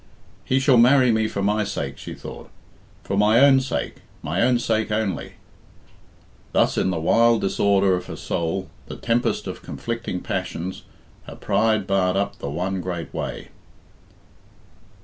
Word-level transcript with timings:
"He 0.43 0.59
shall 0.59 0.77
marry 0.77 1.11
me 1.11 1.27
for 1.27 1.43
my 1.43 1.63
sake," 1.63 1.99
she 1.99 2.15
thought, 2.15 2.49
"for 3.03 3.15
my 3.15 3.39
own 3.39 3.59
sake 3.59 3.97
my 4.23 4.41
own 4.41 4.57
sake 4.57 4.91
only." 4.91 5.33
Thus 6.53 6.75
in 6.75 6.89
the 6.89 6.99
wild 6.99 7.41
disorder 7.41 7.93
of 7.95 8.07
her 8.07 8.15
soul 8.15 8.71
the 8.87 8.95
tempest 8.97 9.45
of 9.45 9.61
conflicting 9.61 10.19
passions 10.21 10.85
her 11.25 11.35
pride 11.35 11.85
barred 11.85 12.17
up 12.17 12.39
the 12.39 12.49
one 12.49 12.81
great 12.81 13.13
way. 13.13 13.49